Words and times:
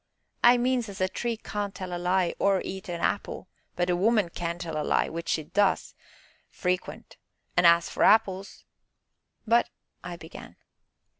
"I 0.43 0.57
means 0.57 0.89
as 0.89 0.99
a 0.99 1.07
tree 1.07 1.37
can't 1.37 1.75
tell 1.75 1.93
a 1.95 1.99
lie, 1.99 2.33
or 2.39 2.59
eat 2.65 2.89
a 2.89 2.93
apple, 2.97 3.47
but 3.75 3.87
a 3.87 3.95
woman 3.95 4.29
can 4.29 4.57
tell 4.57 4.75
a 4.75 4.81
lie 4.83 5.09
which 5.09 5.29
she 5.29 5.43
does 5.43 5.93
frequent, 6.49 7.17
an' 7.55 7.65
as 7.65 7.87
for 7.87 8.01
apples" 8.03 8.65
"But" 9.55 9.69
I 10.03 10.15
began. 10.17 10.55